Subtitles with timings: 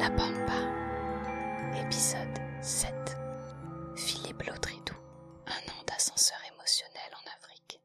[0.00, 0.54] La Pampa,
[1.78, 2.90] épisode 7.
[3.94, 4.94] Philippe Lautridou,
[5.46, 7.80] un an d'ascenseur émotionnel en Afrique.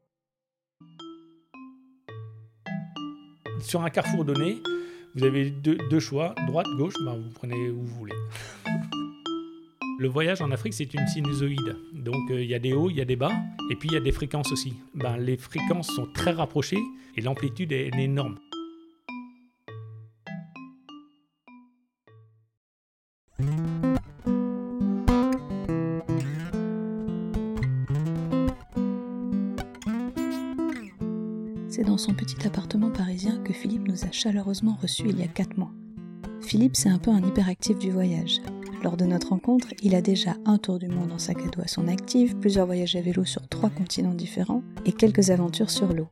[3.60, 4.62] Sur un carrefour donné,
[5.14, 8.16] vous avez deux, deux choix, droite, gauche, ben vous prenez où vous voulez.
[9.98, 11.76] Le voyage en Afrique, c'est une sinusoïde.
[11.92, 13.32] Donc euh, il y a des hauts, il y a des bas,
[13.70, 14.72] et puis il y a des fréquences aussi.
[14.94, 16.82] Ben, les fréquences sont très rapprochées
[17.14, 18.38] et l'amplitude est énorme.
[32.14, 35.72] Petit appartement parisien que Philippe nous a chaleureusement reçus il y a 4 mois.
[36.40, 38.40] Philippe, c'est un peu un hyperactif du voyage.
[38.84, 41.62] Lors de notre rencontre, il a déjà un tour du monde en sac à dos
[41.62, 45.92] à son actif, plusieurs voyages à vélo sur trois continents différents et quelques aventures sur
[45.92, 46.08] l'eau.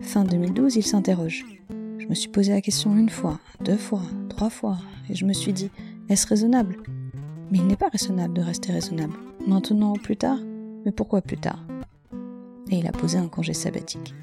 [0.00, 1.44] Fin 2012, il s'interroge.
[1.98, 5.32] Je me suis posé la question une fois, deux fois, trois fois, et je me
[5.32, 5.70] suis dit,
[6.08, 6.76] est-ce raisonnable?
[7.50, 9.14] Mais il n'est pas raisonnable de rester raisonnable.
[9.46, 10.38] Maintenant ou plus tard?
[10.84, 11.64] Mais pourquoi plus tard?
[12.70, 14.14] Et il a posé un congé sabbatique.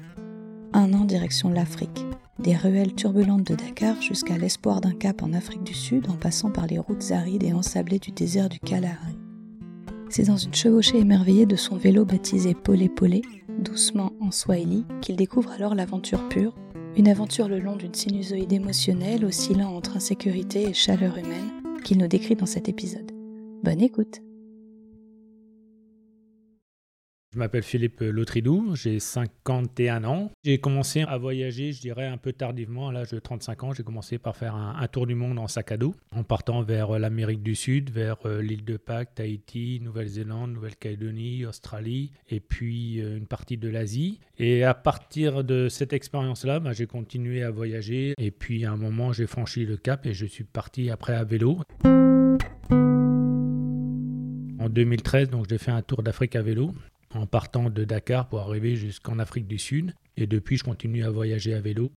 [0.74, 2.06] Un an direction l'Afrique,
[2.38, 6.50] des ruelles turbulentes de Dakar jusqu'à l'espoir d'un cap en Afrique du Sud en passant
[6.50, 9.18] par les routes arides et ensablées du désert du Kalahari.
[10.08, 13.20] C'est dans une chevauchée émerveillée de son vélo baptisé Polé Polé,
[13.58, 16.54] doucement en Swahili, qu'il découvre alors l'aventure pure,
[16.96, 21.50] une aventure le long d'une sinusoïde émotionnelle oscillant entre insécurité et chaleur humaine
[21.84, 23.12] qu'il nous décrit dans cet épisode.
[23.62, 24.22] Bonne écoute
[27.32, 30.30] Je m'appelle Philippe Lautridou, j'ai 51 ans.
[30.44, 32.90] J'ai commencé à voyager, je dirais, un peu tardivement.
[32.90, 35.72] À l'âge de 35 ans, j'ai commencé par faire un, tour du monde en sac
[35.72, 40.52] à dos, en partant vers l'Amérique du Sud, vers euh, l'île de Pâques, Tahiti, Nouvelle-Zélande,
[40.52, 44.20] Nouvelle-Calédonie, Australie, et puis euh, une partie de l'Asie.
[44.38, 48.12] Et à partir de cette expérience-là, bah, j'ai continué à voyager.
[48.18, 51.24] Et puis à un moment, j'ai franchi le cap et je suis parti après à
[51.24, 51.60] vélo.
[54.58, 56.72] En 2013, donc j'ai fait un tour d'Afrique à vélo
[57.14, 59.94] en partant de Dakar pour arriver jusqu'en Afrique du Sud.
[60.16, 61.90] Et depuis, je continue à voyager à vélo.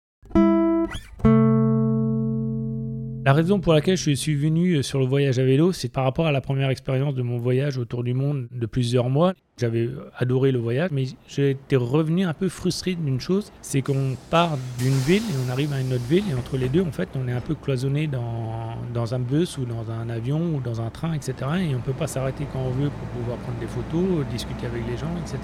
[3.24, 6.26] La raison pour laquelle je suis venu sur le voyage à vélo, c'est par rapport
[6.26, 9.32] à la première expérience de mon voyage autour du monde de plusieurs mois.
[9.58, 14.58] J'avais adoré le voyage, mais j'étais revenu un peu frustré d'une chose, c'est qu'on part
[14.80, 17.10] d'une ville et on arrive à une autre ville, et entre les deux, en fait,
[17.14, 20.80] on est un peu cloisonné dans, dans un bus ou dans un avion ou dans
[20.80, 21.34] un train, etc.
[21.60, 24.66] Et on ne peut pas s'arrêter quand on veut pour pouvoir prendre des photos, discuter
[24.66, 25.38] avec les gens, etc.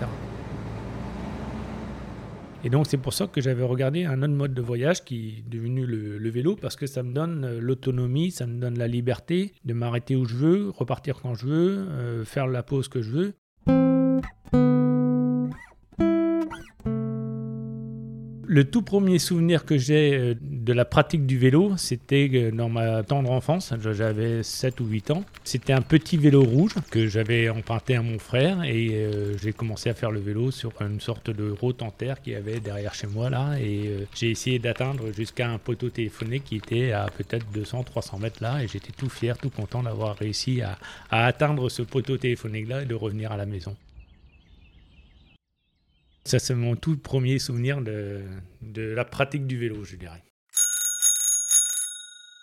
[2.65, 5.49] Et donc c'est pour ça que j'avais regardé un autre mode de voyage qui est
[5.49, 9.75] devenu le, vélo parce que ça me donne l'autonomie, ça me donne la liberté de
[9.75, 13.35] m'arrêter où je veux, repartir quand je veux, euh, faire la pause que je veux.
[18.51, 23.31] Le tout premier souvenir que j'ai de la pratique du vélo, c'était dans ma tendre
[23.31, 25.23] enfance, j'avais 7 ou 8 ans.
[25.45, 29.91] C'était un petit vélo rouge que j'avais emprunté à mon frère et euh, j'ai commencé
[29.91, 32.95] à faire le vélo sur une sorte de route en terre qu'il y avait derrière
[32.95, 37.11] chez moi là et euh, j'ai essayé d'atteindre jusqu'à un poteau téléphonique qui était à
[37.15, 40.79] peut-être 200-300 mètres là et j'étais tout fier, tout content d'avoir réussi à,
[41.11, 43.77] à atteindre ce poteau téléphonique là et de revenir à la maison.
[46.28, 48.21] Ça, c'est mon tout premier souvenir de,
[48.77, 50.22] la pratique du vélo, je dirais.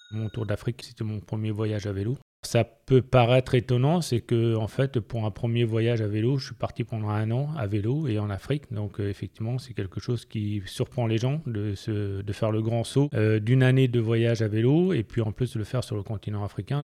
[0.09, 2.17] Mon tour d'Afrique, c'était mon premier voyage à vélo.
[2.41, 6.47] Ça peut paraître étonnant, c'est que en fait, pour un premier voyage à vélo, je
[6.47, 8.73] suis parti pendant un an à vélo et en Afrique.
[8.73, 13.11] Donc euh, effectivement, c'est quelque chose qui surprend les gens de faire le grand saut
[13.13, 15.95] euh, d'une année de voyage à vélo et puis en plus de le faire sur
[15.95, 16.81] le continent africain.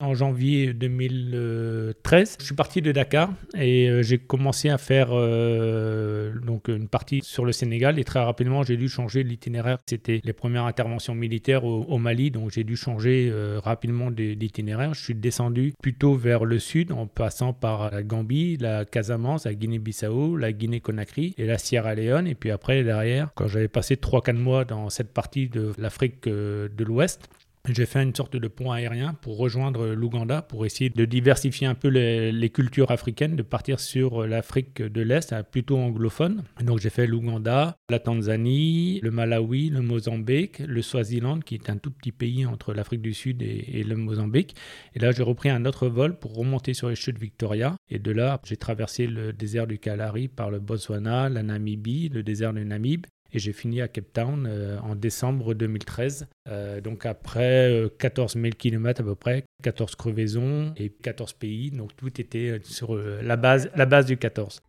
[0.00, 6.32] En janvier 2013, je suis parti de Dakar et euh, j'ai commencé à faire euh,
[6.40, 9.78] donc une partie sur le Sénégal et très rapidement j'ai dû changer l'itinéraire.
[9.88, 14.94] C'était les premières interventions militaires au, Mali, donc j'ai dû changer euh, rapidement d'itinéraire.
[14.94, 19.54] Je suis descendu plutôt vers le sud en passant par la Gambie, la Casamance, la
[19.54, 22.26] Guinée-Bissau, la Guinée-Conakry et la Sierra Leone.
[22.26, 26.84] Et puis après derrière, quand j'avais passé 3-4 mois dans cette partie de l'Afrique de
[26.84, 27.30] l'Ouest,
[27.68, 31.74] j'ai fait une sorte de pont aérien pour rejoindre l'Ouganda, pour essayer de diversifier un
[31.74, 36.44] peu les, cultures africaines, de partir sur l'Afrique de l'Est, plutôt anglophone.
[36.62, 41.78] Donc j'ai fait l'Ouganda, la Tanzanie, le Malawi, le Mozambique, le Swaziland, qui est un
[41.78, 44.54] tout petit pays entre l'Afrique du Sud et, et, le Mozambique.
[44.94, 47.76] Et là, j'ai repris un autre vol pour remonter sur les chutes Victoria.
[47.88, 52.22] Et de là, j'ai traversé le désert du Kalahari par le Botswana, la Namibie, le
[52.22, 56.26] désert de Namib et j'ai fini à Cape Town euh, en décembre 2013.
[56.48, 61.70] Euh, donc après euh, 14 000 km à peu près, 14 crevaisons et 14 pays,
[61.70, 64.60] donc tout était sur la, base, la base du 14.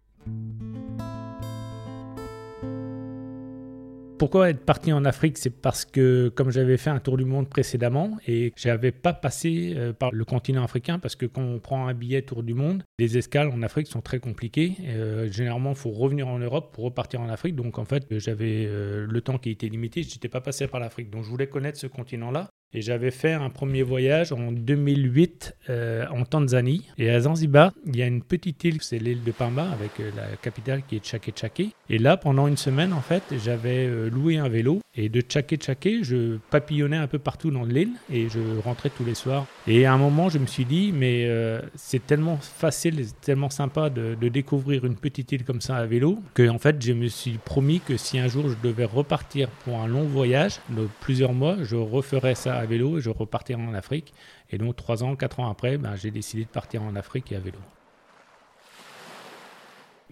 [4.17, 5.38] Pourquoi être parti en Afrique?
[5.38, 9.73] C'est parce que comme j'avais fait un tour du monde précédemment et j'avais pas passé
[9.75, 12.83] euh, par le continent africain parce que quand on prend un billet tour du monde,
[12.97, 14.77] les escales en Afrique sont très compliquées.
[14.85, 17.56] Euh, généralement, il faut revenir en Europe pour repartir en Afrique.
[17.56, 20.01] Donc en fait, j'avais euh, le temps qui était limité.
[20.01, 21.09] Je n'étais pas passé par l'Afrique.
[21.09, 22.50] Donc je voulais connaître ce continent-là.
[22.73, 26.85] Et j'avais fait un premier voyage en 2008 euh, en Tanzanie.
[26.97, 30.12] Et à Zanzibar, il y a une petite île, c'est l'île de Pamba, avec euh,
[30.15, 31.73] la capitale qui est Chake Chake.
[31.89, 34.81] Et là, pendant une semaine, en fait, j'avais euh, loué un vélo.
[34.94, 39.06] Et de Chake Chake, je papillonnais un peu partout dans l'île et je rentrais tous
[39.06, 39.45] les soirs.
[39.67, 41.29] Et à un moment, je me suis dit, mais
[41.75, 46.19] c'est tellement facile, tellement sympa de, de, découvrir une petite île comme ça à vélo,
[46.33, 49.79] que en fait, je me suis promis que si un jour je devais repartir pour
[49.81, 53.74] un long voyage, de plusieurs mois, je referais ça à vélo et je repartirai en
[53.74, 54.13] Afrique.
[54.50, 57.36] Et donc, trois ans, quatre ans après, ben, j'ai décidé de partir en Afrique et
[57.36, 57.60] à vélo.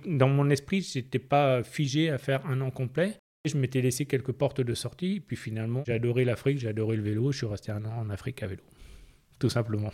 [0.06, 3.18] Dans mon esprit, je n'étais pas figé à faire un an complet.
[3.45, 7.04] Je m'étais laissé quelques portes de sortie, puis finalement, j'ai adoré l'Afrique, j'ai adoré le
[7.04, 8.63] vélo, je suis resté un an en Afrique à vélo.
[9.38, 9.92] Tout simplement.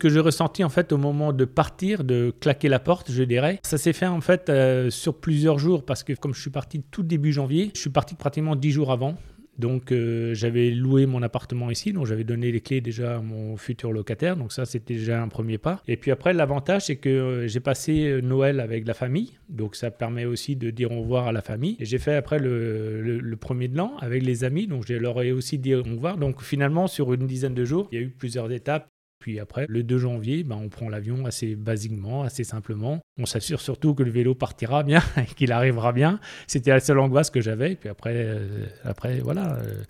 [0.00, 3.60] Que j'ai ressenti en fait au moment de partir, de claquer la porte, je dirais,
[3.62, 6.82] ça s'est fait en fait euh, sur plusieurs jours parce que comme je suis parti
[6.90, 9.16] tout début janvier, je suis parti pratiquement dix jours avant.
[9.58, 13.58] Donc euh, j'avais loué mon appartement ici, donc j'avais donné les clés déjà à mon
[13.58, 15.82] futur locataire, donc ça c'était déjà un premier pas.
[15.86, 19.90] Et puis après l'avantage c'est que euh, j'ai passé Noël avec la famille, donc ça
[19.90, 21.76] permet aussi de dire au revoir à la famille.
[21.78, 25.20] Et j'ai fait après le, le, premier de l'an avec les amis, donc je leur
[25.20, 26.16] ai aussi dit au revoir.
[26.16, 28.88] Donc finalement sur une dizaine de jours, il y a eu plusieurs étapes.
[29.20, 33.00] Puis après, le 2 janvier, ben, on prend l'avion assez basiquement, assez simplement.
[33.18, 36.18] On s'assure surtout que le vélo partira bien et qu'il arrivera bien.
[36.46, 37.76] C'était la seule angoisse que j'avais.
[37.76, 39.82] Puis après, euh, après voilà, euh,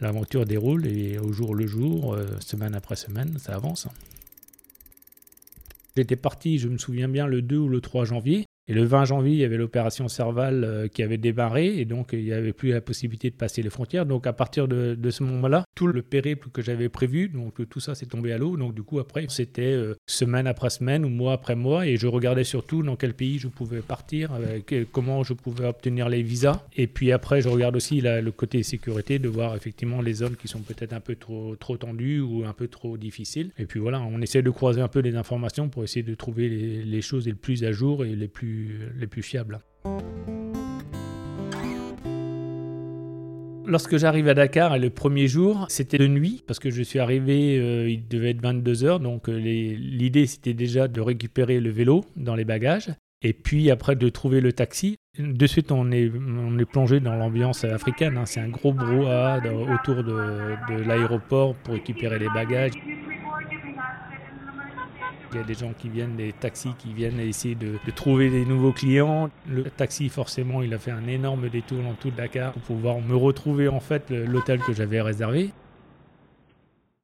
[0.00, 3.88] l'aventure déroule et au jour le jour, euh, semaine après semaine, ça avance.
[5.96, 8.44] J'étais parti, je me souviens bien, le 2 ou le 3 janvier.
[8.66, 12.10] Et le 20 janvier, il y avait l'opération Serval euh, qui avait démarré et donc
[12.14, 14.06] il n'y avait plus la possibilité de passer les frontières.
[14.06, 17.94] Donc à partir de, ce moment-là, tout le périple que j'avais prévu, donc tout ça
[17.94, 18.56] s'est tombé à l'eau.
[18.56, 22.06] Donc du coup après, c'était euh, semaine après semaine ou mois après mois et je
[22.06, 24.30] regardais surtout dans quel pays je pouvais partir,
[24.92, 26.64] comment je pouvais obtenir les visas.
[26.74, 30.48] Et puis après, je regarde aussi le côté sécurité, de voir effectivement les zones qui
[30.48, 33.50] sont peut-être un peu trop, tendues ou un peu trop difficiles.
[33.58, 36.48] Et puis voilà, on essaie de croiser un peu les informations pour essayer de trouver
[36.48, 38.53] les choses les plus à jour et les plus
[38.96, 39.60] les plus fiables.
[43.66, 47.58] Lorsque j'arrive à Dakar, le premier jour, c'était de nuit, parce que je suis arrivé,
[47.58, 52.04] euh, il devait être 22 heures, donc euh, l'idée c'était déjà de récupérer le vélo
[52.14, 52.90] dans les bagages,
[53.22, 54.96] et puis après de trouver le taxi.
[55.18, 58.26] De suite, on est, on est plongé dans l'ambiance africaine, hein.
[58.26, 59.40] c'est un gros brouhaha
[59.72, 62.72] autour de l'aéroport pour récupérer les bagages.
[65.34, 68.44] Il y a des gens qui viennent, des taxis qui viennent essayer de, trouver des
[68.44, 69.30] nouveaux clients.
[69.48, 73.16] Le taxi, forcément, il a fait un énorme détour dans tout Dakar pour pouvoir me
[73.16, 75.50] retrouver en fait l'hôtel que j'avais réservé.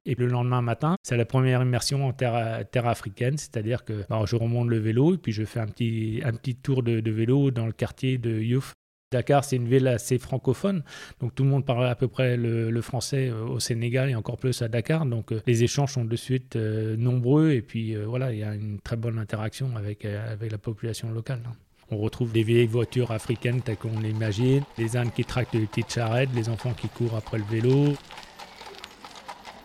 [0.06, 4.36] Et le lendemain matin, c'est la première immersion en terre, africaine, c'est-à-dire que bah, je
[4.36, 7.50] remonte le vélo et puis je fais un petit, un petit tour de, de vélo
[7.50, 8.74] dans le quartier de Youf
[9.12, 10.84] Dakar, c'est une ville assez francophone,
[11.18, 14.36] donc tout le monde parle à peu près le, français euh, au Sénégal et encore
[14.36, 15.04] plus à Dakar.
[15.04, 18.54] Donc euh, les échanges sont de suite euh, nombreux et puis voilà, il y a
[18.54, 21.40] une très bonne interaction avec, avec la population locale.
[21.44, 21.54] Hein.
[21.90, 25.92] On retrouve des vieilles voitures africaines telles qu'on l'imagine, les ânes qui tractent des petites
[25.92, 27.96] charrettes, les enfants qui courent après le vélo.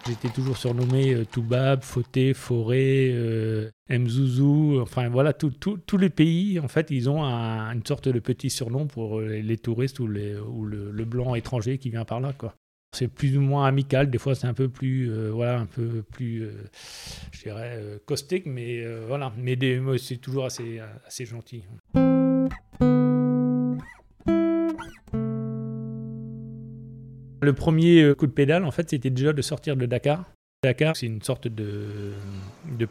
[0.08, 4.80] J'étais toujours surnommé euh, Toubab, Fauté, Forêt, euh, Mzouzou.
[4.80, 9.20] Enfin voilà, tous les pays, en fait, ils ont une sorte de petit surnom pour
[9.20, 12.34] euh, les, touristes ou, le, blanc étranger qui vient par là.
[12.34, 12.54] quoi.
[12.96, 16.48] C'est plus ou moins amical, des fois c'est un peu plus, voilà, un peu plus,
[17.34, 19.58] je dirais, caustique, mais voilà, mais
[19.98, 21.66] c'est toujours assez, assez gentil.
[27.46, 30.24] Le premier euh, coup de pédale, en fait, c'était déjà de sortir de Dakar.
[30.64, 32.14] Dakar, c'est une sorte de,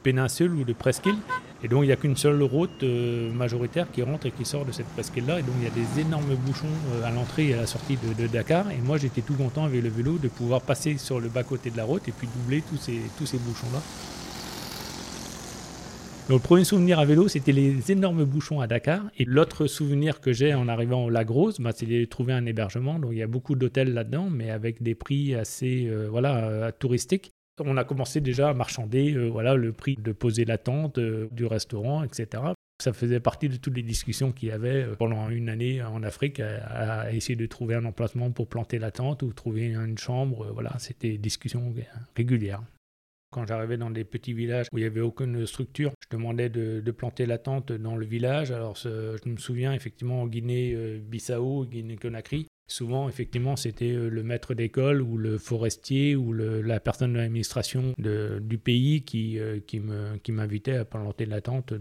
[0.01, 1.17] péninsule ou de presqu'île.
[1.65, 4.65] Et donc, il n'y a qu'une seule route euh, majoritaire qui rentre et qui sort
[4.65, 5.41] de cette presqu'île-là.
[5.41, 7.97] Et donc, il y a des énormes bouchons euh, à l'entrée et à la sortie
[7.97, 8.71] de, Dakar.
[8.71, 11.77] Et moi, j'étais tout content avec le vélo de pouvoir passer sur le bas-côté de
[11.77, 13.81] la route et puis doubler tous ces, tous ces bouchons-là.
[16.31, 19.03] Donc, le premier souvenir à vélo, c'était les énormes bouchons à Dakar.
[19.19, 22.99] Et l'autre souvenir que j'ai en arrivant au Lac-Rose, bah, c'est de trouver un hébergement.
[22.99, 26.71] Donc il y a beaucoup d'hôtels là-dedans, mais avec des prix assez euh, voilà, euh,
[26.79, 27.31] touristiques.
[27.63, 31.45] On a commencé déjà à marchander euh, voilà, le prix de poser la tente, du
[31.45, 32.43] restaurant, etc.
[32.83, 36.41] Ça faisait partie de toutes les discussions qu'il y avait pendant une année en Afrique
[36.41, 40.51] à, essayer de trouver un emplacement pour planter la tente ou trouver une chambre.
[40.55, 41.75] Voilà, c'était des discussions
[42.17, 42.63] régulières.
[43.35, 46.91] Quand j'arrivais dans des petits villages où il n'y avait aucune structure, je demandais de,
[46.93, 48.53] planter la tente dans le village.
[48.53, 55.03] Alors, je me souviens effectivement en Guinée-Bissau, Guinée-Conakry, Souvent, effectivement, c'était euh, le maître d'école
[55.03, 60.85] ou le forestier ou la personne de l'administration du pays qui, euh, qui m'invitait à
[60.87, 61.75] planter la tente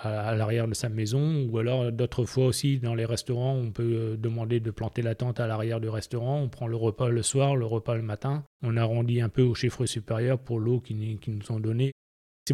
[0.00, 1.48] à, l'arrière de sa maison.
[1.50, 5.16] Ou alors, d'autres fois aussi, dans les restaurants, on peut euh, demander de planter la
[5.16, 6.40] tente à l'arrière du restaurant.
[6.40, 8.44] On prend le repas le soir, le repas le matin.
[8.62, 11.92] On arrondit un peu au chiffre supérieur pour l'eau qu'ils qui nous ont donnée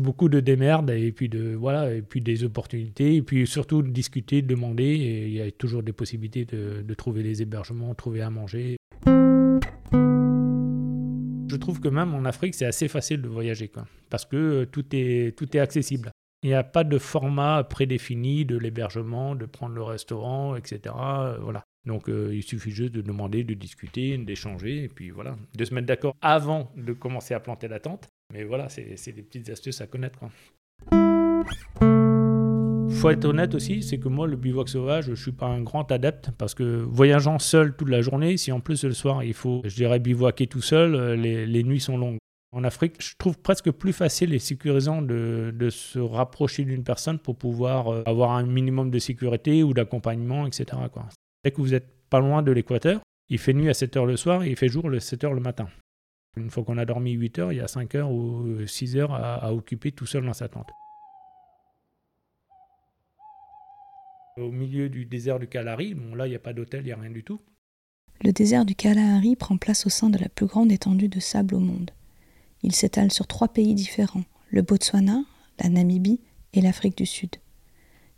[0.00, 3.90] beaucoup de démerde et puis de voilà et puis des opportunités et puis surtout de
[3.90, 8.30] discuter, de demander il y a toujours des possibilités de, trouver des hébergements, trouver à
[8.30, 8.76] manger.
[11.48, 14.84] Je trouve que même en Afrique c'est assez facile de voyager quoi, parce que tout
[14.92, 16.10] est tout est accessible.
[16.42, 20.94] Il n'y a pas de format prédéfini de l'hébergement, de prendre le restaurant, etc.
[21.40, 21.64] Voilà.
[21.86, 25.72] Donc euh, il suffit juste de demander, de discuter, d'échanger, et puis voilà, de se
[25.72, 28.08] mettre d'accord avant de commencer à planter la tente.
[28.32, 30.18] Mais voilà, c'est des petites astuces à connaître.
[30.18, 30.30] Quoi.
[32.90, 35.90] Faut être honnête aussi, c'est que moi, le bivouac sauvage, je suis pas un grand
[35.92, 39.60] adepte parce que voyageant seul toute la journée, si en plus le soir il faut,
[39.64, 42.18] je dirais, bivouaquer tout seul, euh, les, nuits sont longues.
[42.52, 47.36] En Afrique, je trouve presque plus facile et sécurisant de, se rapprocher d'une personne pour
[47.36, 50.78] pouvoir euh, avoir un minimum de sécurité ou d'accompagnement, etc.
[51.44, 54.16] Dès que vous êtes pas loin de l'équateur, il fait nuit à 7 heures le
[54.16, 55.68] soir et il fait jour à 7 heures le matin.
[56.36, 59.14] Une fois qu'on a dormi 8 heures, il y a 5 heures ou 6 heures
[59.14, 60.68] à, occuper tout seul dans sa tente.
[64.36, 66.92] Au milieu du désert du Kalahari, bon là il n'y a pas d'hôtel, il n'y
[66.92, 67.40] a rien du tout.
[68.22, 71.54] Le désert du Kalahari prend place au sein de la plus grande étendue de sable
[71.54, 71.90] au monde.
[72.62, 75.24] Il s'étale sur trois pays différents, le Botswana,
[75.62, 76.20] la Namibie
[76.52, 77.36] et l'Afrique du Sud.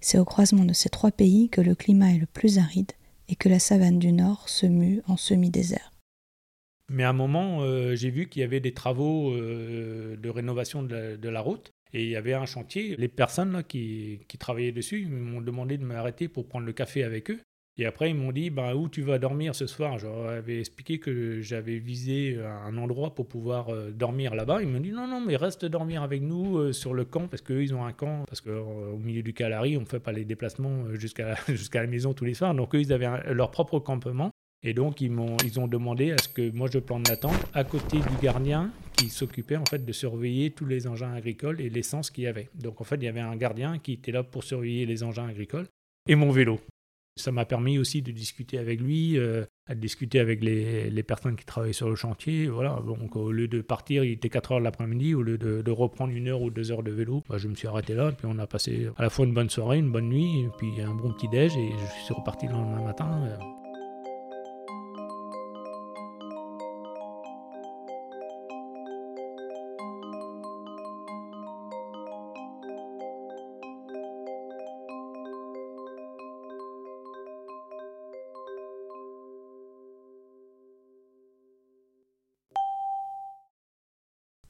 [0.01, 2.93] C'est au croisement de ces trois pays que le climat est le plus aride
[3.29, 5.93] et que la savane du Nord se mue en semi-désert.
[6.91, 10.83] Mais à un moment, euh, j'ai vu qu'il y avait des travaux euh, de rénovation
[10.83, 11.73] de la, route.
[11.93, 12.97] Et il y avait un chantier.
[12.97, 17.41] Les personnes qui, travaillaient dessus m'ont demandé de m'arrêter pour prendre le café avec eux.
[17.81, 19.99] Et après, ils m'ont dit bah, Où tu vas dormir ce soir?
[19.99, 24.63] J'avais expliqué que j'avais visé un endroit pour pouvoir euh, dormir là-bas.
[24.63, 27.63] Ils m'ont dit Non, non, mais reste dormir avec nous sur le camp, parce qu'eux,
[27.63, 28.25] ils ont un camp.
[28.27, 32.15] Parce qu'au milieu du Calari, on ne fait pas les déplacements jusqu'à jusqu'à la maison
[32.15, 32.55] tous les soirs.
[32.55, 34.33] Donc, eux, ils avaient leur propre campement.
[34.63, 37.47] Et donc, ils, m'ont, ils ont demandé à ce que moi je plante la tente
[37.55, 41.71] à côté du gardien qui s'occupait en fait de surveiller tous les engins agricoles et
[41.71, 42.49] l'essence qu'il y avait.
[42.55, 45.29] Donc, en fait, il y avait un gardien qui était là pour surveiller les engins
[45.29, 45.67] agricoles
[46.09, 46.59] et mon vélo.
[47.17, 51.35] Ça m'a permis aussi de discuter avec lui, euh, de discuter avec les, les, personnes
[51.35, 52.47] qui travaillaient sur le chantier.
[52.47, 52.81] Voilà.
[52.87, 56.13] Donc, au lieu de partir, il était 4 heures l'après-midi, au lieu de, de, reprendre
[56.13, 58.13] une heure ou deux heures de vélo, bah, je me suis arrêté là.
[58.13, 60.81] Puis, on a passé à la fois une bonne soirée, une bonne nuit, et puis
[60.81, 63.11] un bon petit-déj, et je suis reparti le lendemain matin.
[63.25, 63.37] Euh,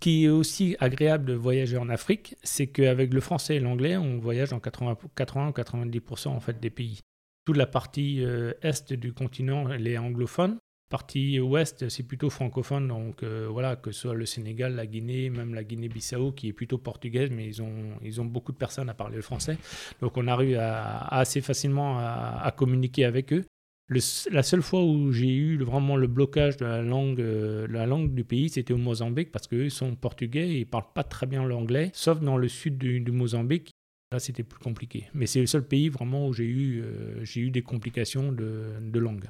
[0.09, 4.17] qui est aussi agréable de voyager en Afrique, c'est qu'avec le français et l'anglais, on
[4.17, 7.00] voyage dans 80, 80 ou 90% en fait des pays.
[7.45, 10.57] Toute la partie euh, est du continent, elle est anglophone.
[10.88, 15.29] Partie ouest, c'est plutôt francophone, donc euh, voilà, que ce soit le Sénégal, la Guinée,
[15.29, 19.17] même la Guinée-Bissau, qui est plutôt portugaise, mais ils ont, beaucoup de personnes à parler
[19.17, 19.59] le français.
[20.00, 23.45] Donc on arrive assez facilement à communiquer avec eux
[23.90, 28.14] la seule fois où j'ai eu vraiment le blocage de la langue, euh, la langue
[28.14, 31.45] du pays, c'était au Mozambique parce qu'eux sont portugais et ils parlent pas très bien
[31.45, 33.73] l'anglais, sauf dans le sud du, Mozambique.
[34.12, 35.09] Là, c'était plus compliqué.
[35.14, 39.28] Mais c'est le seul pays vraiment où j'ai eu, euh, des complications de, de langue.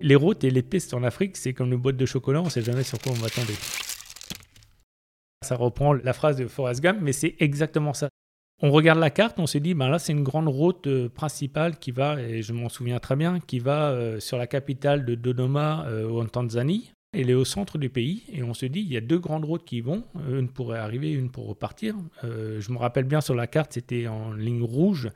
[0.00, 2.50] Les routes et les pistes en Afrique, c'est comme une boîte de chocolat, on ne
[2.50, 3.54] sait jamais sur quoi on va tomber.
[5.44, 8.08] Ça reprend la phrase de Forrest Gump, mais c'est exactement ça.
[8.62, 11.78] On regarde la carte, on s'est dit, ben là, c'est une grande route euh, principale
[11.78, 15.14] qui va, et je m'en souviens très bien, qui va euh, sur la capitale de
[15.14, 16.90] Dodoma euh, en Tanzanie.
[17.12, 19.44] Elle est au centre du pays, et on se dit, il y a deux grandes
[19.44, 21.94] routes qui vont, une pour arriver, une pour repartir.
[22.22, 25.08] je me rappelle bien sur la carte, c'était en ligne rouge.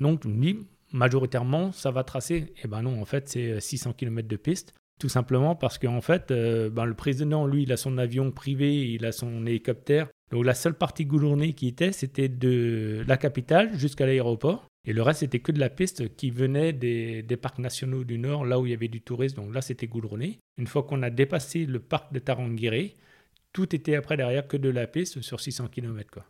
[0.00, 0.58] donc, je me dis,
[0.92, 2.34] majoritairement, ça va tracer.
[2.34, 4.74] Et eh ben non, en fait, c'est 600 km de piste.
[5.00, 9.04] Tout simplement parce qu'en fait, ben, le président, lui, il a son avion privé, il
[9.04, 10.08] a son hélicoptère.
[10.30, 14.66] Donc la seule partie goudronnée qui était, c'était de la capitale jusqu'à l'aéroport.
[14.86, 18.44] Et le reste, c'était que de la piste qui venait des, parcs nationaux du Nord,
[18.44, 19.36] là où il y avait du tourisme.
[19.36, 20.38] Donc là, c'était goudronné.
[20.58, 22.90] Une fois qu'on a dépassé le parc de Tarangire,
[23.52, 26.10] Tout était après derrière que de la piste sur 600 km.
[26.10, 26.26] Quoi.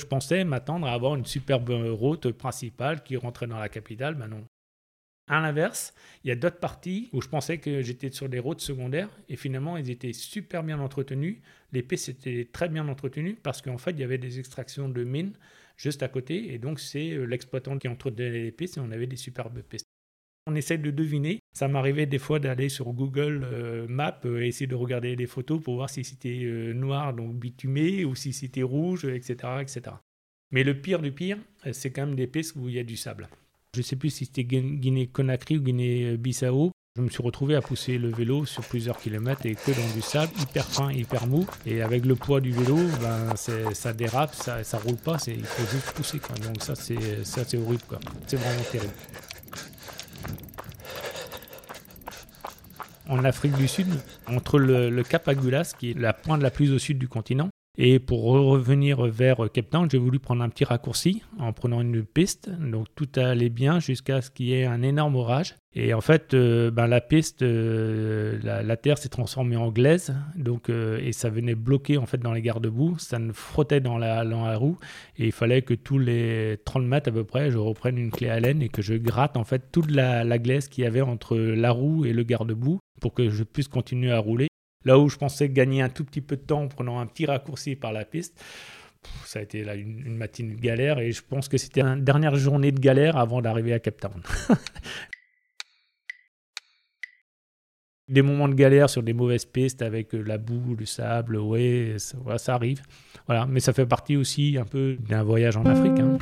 [0.00, 4.28] Je pensais m'attendre à avoir une superbe route principale qui rentrait dans la capitale, ben
[4.28, 4.44] non.
[5.30, 5.94] À l'inverse,
[6.24, 9.36] il y a d'autres parties où je pensais que j'étais sur des routes secondaires et
[9.36, 11.36] finalement, ils étaient super bien entretenus.
[11.70, 15.04] Les pistes étaient très bien entretenues parce qu'en fait, il y avait des extractions de
[15.04, 15.34] mines
[15.76, 19.06] juste à côté et donc c'est euh, l'exploitant qui entretenait les pistes et on avait
[19.06, 19.86] des superbes pistes.
[20.48, 21.38] On essaie de deviner.
[21.52, 25.28] Ça m'arrivait des fois d'aller sur Google euh, Maps euh, et essayer de regarder des
[25.28, 26.42] photos pour voir si c'était
[26.74, 29.94] noir, donc bitumé, ou si c'était rouge, etc., etc.
[30.50, 31.38] Mais le pire du pire,
[31.70, 33.28] c'est quand même des pistes où il y a du sable.
[33.72, 36.72] Je ne sais plus si c'était Guinée-Conakry ou Guinée-Bissau.
[36.96, 40.02] Je me suis retrouvé à pousser le vélo sur plusieurs kilomètres et que dans du
[40.02, 41.46] sable, hyper fin, hyper mou.
[41.64, 45.92] Et avec le poids du vélo, ben, ça dérape, ça, roule pas, il faut juste
[45.92, 46.20] pousser.
[46.42, 47.84] Donc ça, c'est horrible.
[48.26, 48.92] C'est vraiment terrible.
[53.08, 53.86] En Afrique du Sud,
[54.26, 57.49] entre le, le Cap Agulas, qui est la pointe la plus au sud du continent,
[57.78, 62.04] et pour revenir vers Cape Town, j'ai voulu prendre un petit raccourci en prenant une
[62.04, 62.50] piste.
[62.50, 65.54] Donc tout allait bien jusqu'à ce qu'il y ait un énorme orage.
[65.72, 70.68] Et en fait, euh, ben, la piste, euh, la, terre s'est transformée en glaise, donc
[70.68, 72.98] euh, et ça venait bloquer en fait dans les garde-boue.
[72.98, 74.78] Ça me frottait dans la, dans roue
[75.16, 78.28] et il fallait que tous les 30 mètres à peu près, je reprenne une clé
[78.28, 81.02] à laine et que je gratte en fait toute la, la glaise qu'il y avait
[81.02, 84.49] entre la roue et le garde-boue pour que je puisse continuer à rouler.
[84.84, 87.26] Là où je pensais gagner un tout petit peu de temps en prenant un petit
[87.26, 88.42] raccourci par la piste,
[89.24, 92.36] ça a été là une, matinée de galère et je pense que c'était une dernière
[92.36, 94.22] journée de galère avant d'arriver à Cape Town.
[98.08, 101.94] des moments de galère sur des mauvaises pistes avec euh, la boue, le sable, ouais,
[101.98, 102.82] ça, ça arrive.
[103.26, 106.00] Voilà, mais ça fait partie aussi un peu d'un voyage en Afrique.
[106.00, 106.18] Hein.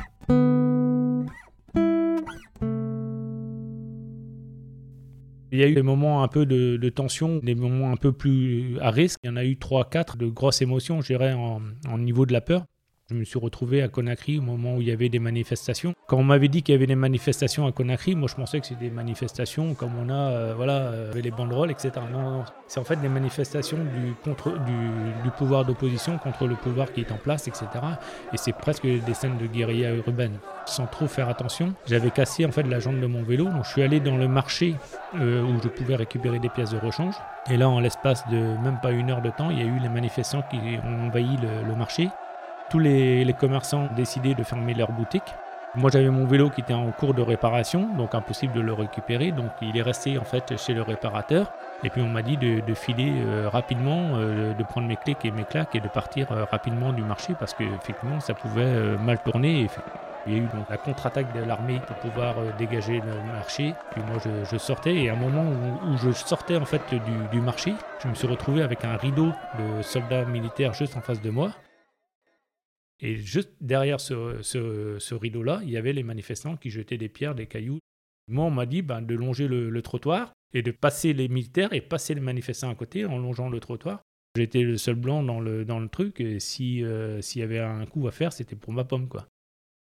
[5.51, 8.77] Il y a eu des moments un peu de, tension, des moments un peu plus
[8.79, 9.19] à risque.
[9.23, 12.33] Il y en a eu 3-4 de grosses émotions, je dirais, en, en niveau de
[12.33, 12.65] la peur.
[13.09, 15.95] Je me suis retrouvé à Conakry au moment où il y avait des manifestations.
[16.05, 18.67] Quand on m'avait dit qu'il y avait des manifestations à Conakry, moi je pensais que
[18.67, 21.91] c'était des manifestations comme on a, euh, voilà, euh, les banderoles, etc.
[22.11, 26.93] Non, non, c'est en fait des manifestations du, contre, du, pouvoir d'opposition contre le pouvoir
[26.93, 27.65] qui est en place, etc.
[28.31, 30.37] Et c'est presque des scènes de guérilla urbaine.
[30.67, 33.71] Sans trop faire attention, j'avais cassé en fait la jambe de mon vélo, donc je
[33.71, 34.75] suis allé dans le marché
[35.15, 37.15] euh, où je pouvais récupérer des pièces de rechange.
[37.49, 39.79] Et là, en l'espace de même pas une heure de temps, il y a eu
[39.79, 42.09] les manifestants qui ont envahi le marché
[42.69, 45.33] tous les, commerçants ont décidé de fermer leurs boutiques.
[45.75, 49.31] Moi, j'avais mon vélo qui était en cours de réparation, donc impossible de le récupérer.
[49.31, 51.51] Donc, il est resté en fait chez le réparateur.
[51.83, 55.31] Et puis, on m'a dit de, filer euh, rapidement, euh, de prendre mes clés et
[55.31, 59.67] mes claques et de partir euh, rapidement du marché parce qu'effectivement, ça pouvait mal tourner.
[60.25, 63.75] il y a eu donc la contre-attaque de l'armée pour pouvoir dégager le marché.
[63.91, 64.17] Puis moi,
[64.51, 65.45] je, sortais et à un moment
[65.87, 69.31] où, je sortais en fait du, du marché, je me suis retrouvé avec un rideau
[69.59, 71.51] de soldats militaires juste en face de moi.
[73.01, 77.47] Et juste derrière ce, rideau-là, il y avait les manifestants qui jetaient des pierres, des
[77.47, 77.79] cailloux.
[78.27, 81.81] Moi, on m'a dit ben, de longer le, trottoir et de passer les militaires et
[81.81, 84.01] passer les manifestants à côté en longeant le trottoir.
[84.35, 87.85] J'étais le seul blanc dans le, dans le truc et euh, s'il y avait un
[87.85, 89.07] coup à faire, c'était pour ma pomme.
[89.07, 89.27] quoi.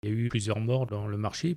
[0.03, 1.57] Il y a eu plusieurs morts dans le marché.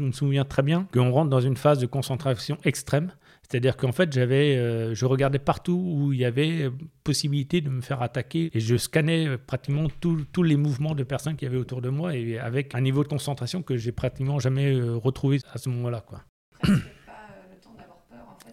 [0.00, 3.12] Je me souviens très bien qu'on rentre dans une phase de concentration extrême.
[3.42, 6.70] C'est-à-dire qu'en fait, j'avais, euh, je regardais partout où il y avait
[7.04, 11.44] possibilité de me faire attaquer et je scannais pratiquement tous les mouvements de personnes qui
[11.44, 14.72] y avait autour de moi et avec un niveau de concentration que j'ai pratiquement jamais
[14.72, 16.00] euh, retrouvé à ce moment-là.
[16.00, 16.22] Quoi.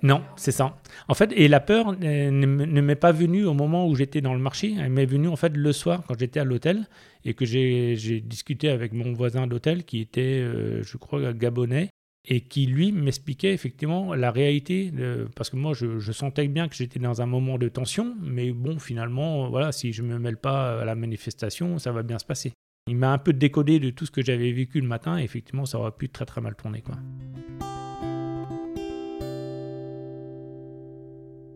[0.04, 0.78] Non, c'est ça.
[1.08, 4.40] En fait, et la peur ne m'est pas venue au moment où j'étais dans le
[4.40, 4.76] marché.
[4.80, 6.88] Elle m'est venue en fait le soir quand j'étais à l'hôtel
[7.26, 11.90] et que j'ai discuté avec mon voisin d'hôtel qui était, euh, je crois, gabonais
[12.28, 14.92] et qui lui m'expliquait effectivement la réalité
[15.36, 18.80] parce que moi je, sentais bien que j'étais dans un moment de tension mais bon
[18.80, 22.52] finalement voilà si je me mêle pas à la manifestation ça va bien se passer
[22.88, 25.66] il m'a un peu décodé de tout ce que j'avais vécu le matin et effectivement
[25.66, 26.96] ça aurait pu très très mal tourner quoi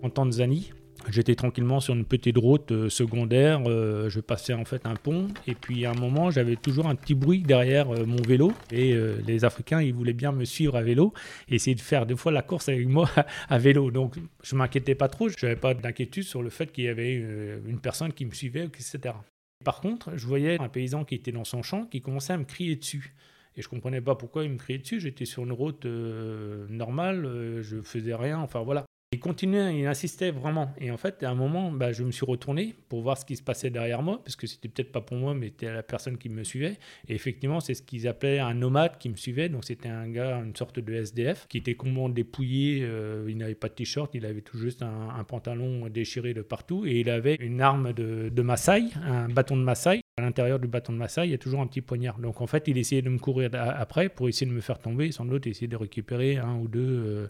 [0.02, 0.72] en Tanzanie.
[1.10, 5.30] J'étais tranquillement sur une petite route euh, secondaire, euh, je passais en fait un pont
[5.48, 8.96] et puis à un moment j'avais toujours un petit bruit derrière euh, mon vélo et
[9.26, 11.14] les Africains ils voulaient bien me suivre à vélo
[11.50, 13.10] et essayer de faire deux fois la course avec moi
[13.50, 13.90] à vélo.
[13.90, 17.16] Donc je m'inquiétais pas trop, je n'avais pas d'inquiétude sur le fait qu'il y avait
[17.16, 19.16] une personne qui me suivait, etc.
[19.64, 22.46] Par contre, je voyais un paysan qui était dans son champ qui commençait à me
[22.46, 23.16] crier dessus.
[23.58, 25.00] Et je comprenais pas pourquoi il me criait dessus.
[25.00, 28.40] J'étais sur une route normale, je faisais rien.
[28.40, 28.86] Enfin voilà.
[29.14, 30.74] Il continuait, il insistait vraiment.
[30.80, 33.36] Et en fait, à un moment, bah, je me suis retourné pour voir ce qui
[33.36, 36.18] se passait derrière moi, parce que c'était peut-être pas pour moi, mais c'était la personne
[36.18, 36.78] qui me suivait.
[37.10, 39.50] Et effectivement, c'est ce qu'ils appelaient un nomade qui me suivait.
[39.50, 42.84] Donc c'était un gars, une sorte de SDF, qui était complètement dépouillé.
[42.84, 46.86] Euh, il n'avait pas de t-shirt, il avait tout juste un, pantalon déchiré de partout.
[46.86, 50.01] Et il avait une arme de, de Maasai, un bâton de Maasai.
[50.18, 52.20] À l'intérieur du bâton de Maasai, il y a toujours un petit poignard.
[52.20, 55.12] Donc en fait, il essayait de me courir après pour essayer de me faire tomber,
[55.12, 57.28] sans doute essayer de récupérer un ou deux euh,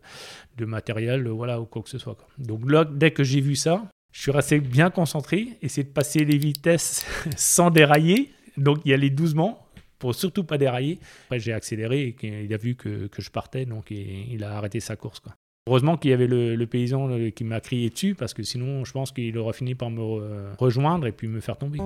[0.58, 2.18] de matériel, voilà, quoi que ce soit.
[2.40, 6.26] Donc là, dès que j'ai vu ça, je suis resté bien concentré, essayer de passer
[6.26, 7.06] les vitesses
[7.38, 9.68] sans dérailler, donc y aller doucement
[10.00, 10.98] pour surtout pas dérailler.
[11.26, 14.80] Après, j'ai accéléré et il a vu que, que je partais, donc il, a arrêté
[14.80, 15.22] sa course.
[15.68, 18.92] Heureusement qu'il y avait le, paysan euh, qui m'a crié dessus, parce que sinon, je
[18.92, 21.78] pense qu'il aurait fini par me rejoindre et puis me faire tomber.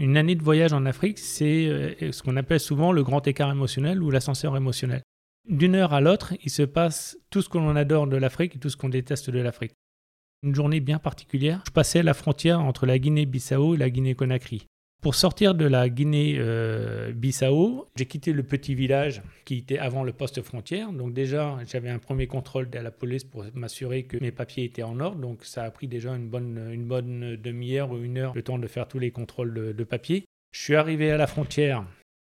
[0.00, 3.52] Une année de voyage en Afrique, c'est euh, ce qu'on appelle souvent le grand écart
[3.52, 5.02] émotionnel ou l'ascenseur émotionnel
[5.48, 8.58] d'une heure à l'autre, il se passe tout ce que l'on adore de l'Afrique et
[8.58, 9.72] tout ce qu'on déteste de l'Afrique.
[10.42, 14.66] Une journée bien particulière, je passais la frontière entre la Guinée-Bissau et la Guinée-Conakry.
[15.00, 20.42] Pour sortir de la Guinée-Bissau, j'ai quitté le petit village qui était avant le poste
[20.42, 20.92] frontière.
[20.92, 24.82] Donc déjà, j'avais un premier contrôle de la police pour m'assurer que mes papiers étaient
[24.82, 25.18] en ordre.
[25.18, 28.88] Donc ça a pris déjà une bonne, demi-heure ou une heure le temps de faire
[28.88, 30.24] tous les contrôles de, de papiers.
[30.52, 31.86] Je suis arrivé à la frontière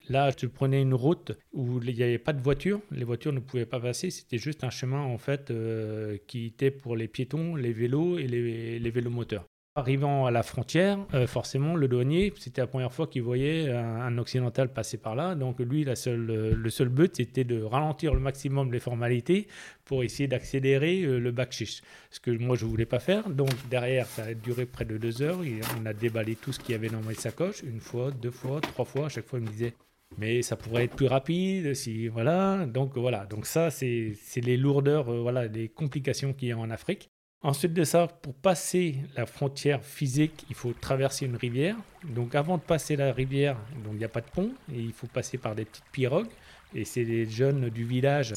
[0.07, 3.39] Là, je prenais une route où il n'y avait pas de voitures, les voitures ne
[3.39, 7.55] pouvaient pas passer, c'était juste un chemin en fait euh, qui était pour les piétons,
[7.55, 9.45] les vélos et les vélomoteurs.
[9.79, 14.17] Arrivant à la frontière, euh, forcément, le douanier, c'était la première fois qu'il voyait un,
[14.17, 15.35] occidental passer par là.
[15.35, 19.47] Donc, lui, la seule, euh, le seul but, c'était de ralentir le maximum les formalités
[19.85, 21.81] pour essayer d'accélérer le bac chiche.
[22.11, 23.29] Ce que moi, je ne voulais pas faire.
[23.29, 25.39] Donc, derrière, ça a duré près de deux heures.
[25.79, 28.59] on a déballé tout ce qu'il y avait dans mes sacoches, une fois, deux fois,
[28.59, 29.05] trois fois.
[29.05, 29.73] À chaque fois, il me disait
[30.17, 35.09] mais ça pourrait être plus rapide si voilà donc voilà donc ça c'est les lourdeurs
[35.09, 37.11] euh, voilà les complications qu'il y a en Afrique
[37.41, 42.57] ensuite de ça pour passer la frontière physique il faut traverser une rivière donc avant
[42.57, 45.55] de passer la rivière il n'y a pas de pont et il faut passer par
[45.55, 46.29] des petites pirogues
[46.75, 48.33] et c'est les jeunes du village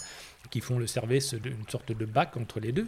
[0.51, 2.87] qui font le service d'une sorte de bac entre les deux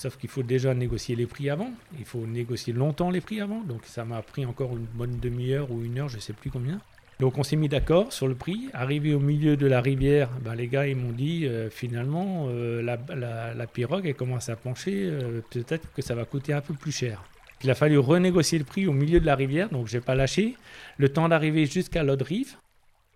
[0.00, 1.70] Sauf qu'il faut déjà négocier les prix avant.
[1.98, 3.60] Il faut négocier longtemps les prix avant.
[3.60, 6.50] Donc ça m'a pris encore une bonne demi-heure ou une heure, je ne sais plus
[6.50, 6.80] combien.
[7.20, 8.70] Donc on s'est mis d'accord sur le prix.
[8.72, 12.80] Arrivé au milieu de la rivière, ben, les gars ils m'ont dit euh, finalement euh,
[12.82, 16.92] la, pirogue elle commence à pencher, euh, peut-être que ça va coûter un peu plus
[16.92, 17.22] cher.
[17.62, 20.56] Il a fallu renégocier le prix au milieu de la rivière, donc j'ai pas lâché.
[20.96, 22.56] Le temps d'arriver jusqu'à l'autre rive,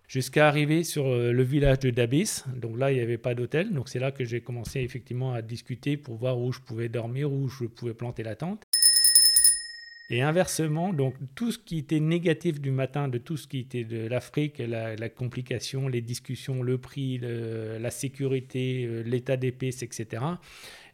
[0.07, 2.43] jusqu'à arriver sur le village de Dabis.
[2.55, 3.73] Donc là, il n'y avait pas d'hôtel.
[3.73, 7.33] Donc c'est là que j'ai commencé effectivement à discuter pour voir où je pouvais dormir,
[7.33, 8.67] où je pouvais planter la tente.
[10.11, 13.83] Et inversement, donc tout ce qui était négatif du matin, de tout ce qui était
[13.83, 20.23] de l'Afrique, la, complication, les discussions, le prix, la sécurité, euh, l'état d'épaisse, etc.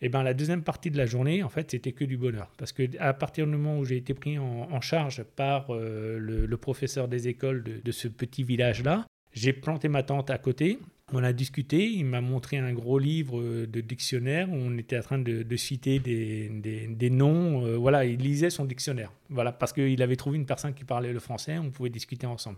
[0.02, 2.72] Et ben la deuxième partie de la journée, en fait, c'était que du bonheur, parce
[2.72, 7.08] que à partir du moment où j'ai été pris en, charge par euh, le, professeur
[7.08, 10.80] des écoles de, de ce petit village-là, j'ai planté ma tente à côté
[11.14, 15.02] on a discuté, il m'a montré un gros livre de dictionnaire où on était en
[15.02, 17.66] train de, citer des, noms.
[17.66, 19.12] Euh, voilà, il lisait son dictionnaire.
[19.30, 22.58] Voilà, parce qu'il avait trouvé une personne qui parlait le français, on pouvait discuter ensemble.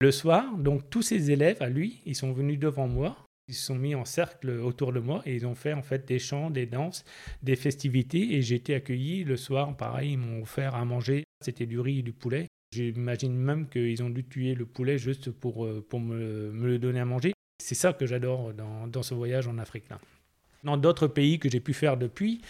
[0.00, 3.16] Le soir, donc tous ses élèves à lui, ils sont venus devant moi,
[3.48, 6.06] ils se sont mis en cercle autour de moi et ils ont fait en fait
[6.06, 7.04] des chants, des danses,
[7.42, 9.76] des festivités et j'ai été accueilli le soir.
[9.76, 11.24] Pareil, ils m'ont offert à manger.
[11.40, 12.46] C'était du riz et du poulet.
[12.72, 16.78] J'imagine même qu'ils ont dû tuer le poulet juste pour, euh, pour me, me le
[16.78, 17.32] donner à manger.
[17.62, 19.88] C'est ça que j'adore dans, ce voyage en Afrique.
[19.88, 19.98] Là.
[20.64, 22.40] Dans d'autres pays que j'ai pu faire depuis,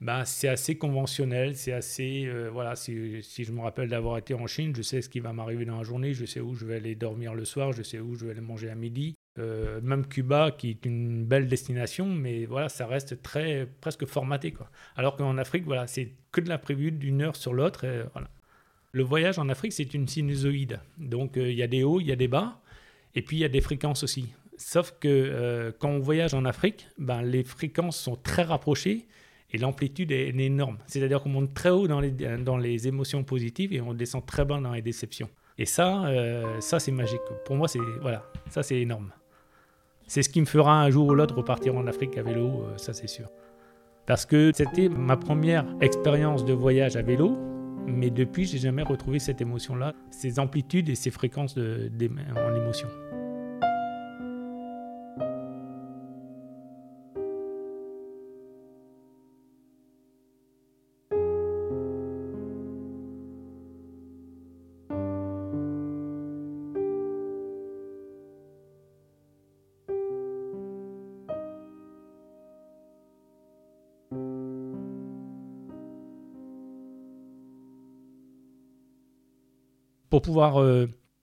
[0.00, 2.24] ben, c'est assez conventionnel, c'est assez...
[2.26, 5.32] Euh, voilà, si, je me rappelle d'avoir été en Chine, je sais ce qui va
[5.32, 8.00] m'arriver dans la journée, je sais où je vais aller dormir le soir, je sais
[8.00, 9.14] où je vais aller manger à midi.
[9.38, 14.52] Euh, même Cuba, qui est une belle destination, mais voilà, ça reste très presque formaté.
[14.52, 14.70] Quoi.
[14.96, 17.86] Alors qu'en Afrique, voilà, c'est que de l'imprévu d'une heure sur l'autre.
[18.12, 18.28] Voilà.
[18.92, 20.80] Le voyage en Afrique, c'est une sinusoïde.
[20.98, 22.60] Donc euh, il y a des hauts, il y a des bas,
[23.16, 24.32] et puis il y a des fréquences aussi.
[24.56, 29.06] Sauf que euh, quand on voyage en Afrique, ben, les fréquences sont très rapprochées
[29.50, 30.78] et l'amplitude est, énorme.
[30.86, 34.44] C'est-à-dire qu'on monte très haut dans les, dans les émotions positives et on descend très
[34.44, 35.28] bas dans les déceptions.
[35.58, 37.20] Et ça, euh, ça c'est magique.
[37.44, 39.12] Pour moi, c'est voilà, ça c'est énorme.
[40.06, 42.76] C'est ce qui me fera un jour ou l'autre repartir en Afrique à vélo, euh,
[42.76, 43.28] ça c'est sûr.
[44.06, 47.38] Parce que c'était ma première expérience de voyage à vélo,
[47.86, 51.90] mais depuis, j'ai jamais retrouvé cette émotion-là, ces amplitudes et ces fréquences de,
[52.36, 52.88] en émotion.
[80.14, 80.64] Pour pouvoir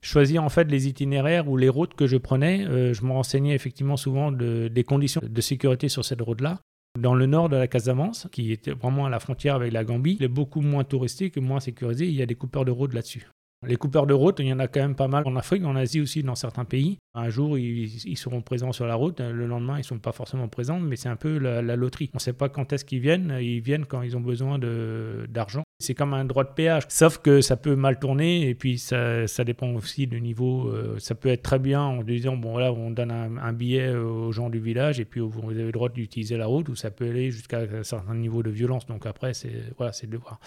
[0.02, 3.96] choisir en fait les itinéraires ou les routes que je prenais, je me renseignais effectivement
[3.96, 6.60] souvent des conditions de sécurité sur cette route-là.
[7.00, 10.18] Dans le nord de la Casamance, qui était vraiment à la frontière avec la Gambie,
[10.20, 12.06] il est beaucoup moins touristique moins sécurisé.
[12.06, 13.30] Il y a des coupeurs de route là-dessus.
[13.66, 15.74] Les coupeurs de route, il y en a quand même pas mal en Afrique, en
[15.74, 16.98] Asie aussi, dans certains pays.
[17.14, 20.48] Un jour, ils, seront présents sur la route, le lendemain, ils ne sont pas forcément
[20.48, 22.10] présents, mais c'est un peu la, loterie.
[22.12, 25.62] On ne sait pas quand est-ce qu'ils viennent, ils viennent quand ils ont besoin d'argent.
[25.82, 29.26] C'est comme un droit de péage, sauf que ça peut mal tourner et puis ça,
[29.44, 30.68] dépend aussi du niveau.
[30.68, 34.32] Euh, ça peut être très bien en disant, bon voilà, on donne un, billet aux
[34.32, 37.08] gens du village et puis vous avez le droit d'utiliser la route, ou ça peut
[37.08, 38.86] aller jusqu'à un certain niveau de violence.
[38.86, 40.40] Donc après, c'est voilà, de voir.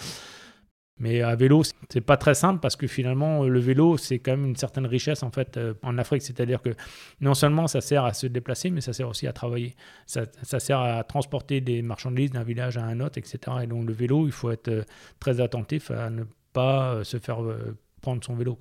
[0.97, 4.45] Mais à vélo, c'est pas très simple parce que finalement, le vélo, c'est quand même
[4.45, 6.21] une certaine richesse en fait euh, en Afrique.
[6.21, 6.69] C'est-à-dire que
[7.19, 9.75] non seulement ça sert à se déplacer, mais ça sert aussi à travailler.
[10.05, 10.25] Ça,
[10.59, 13.39] sert à transporter des marchandises d'un village à un autre, etc.
[13.63, 14.83] Et donc le vélo, il faut être euh,
[15.19, 17.39] très attentif à ne pas euh, se faire
[18.01, 18.57] prendre son vélo.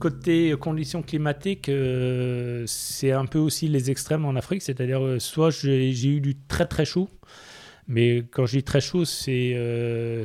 [0.00, 1.70] Côté conditions climatiques,
[2.66, 4.62] c'est un peu aussi les extrêmes en Afrique.
[4.62, 7.08] C'est-à-dire, soit j'ai eu du très très chaud.
[7.88, 10.24] Mais quand je dis très chaud, c'est euh,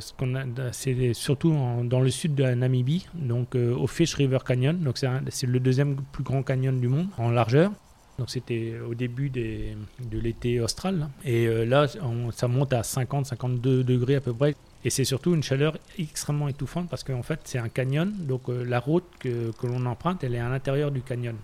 [1.13, 4.79] surtout dans le sud de la Namibie, donc euh, au Fish River Canyon.
[4.79, 7.71] Donc c'est le deuxième plus grand canyon du monde en largeur.
[8.17, 11.09] Donc c'était au début de l'été austral.
[11.23, 11.87] Et euh, là,
[12.31, 14.55] ça monte à 50-52 degrés à peu près.
[14.83, 18.11] Et c'est surtout une chaleur extrêmement étouffante parce qu'en fait c'est un canyon.
[18.17, 21.35] Donc la route que, que l'on emprunte, elle est à l'intérieur du canyon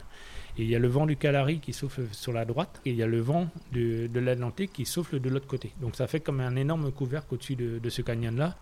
[0.58, 3.04] il y a le vent du Calari qui souffle sur la droite, et il y
[3.04, 5.72] a le vent de, l'Atlantique qui souffle de l'autre côté.
[5.82, 8.58] Donc ça fait comme un énorme couvercle au-dessus de ce canyon-là.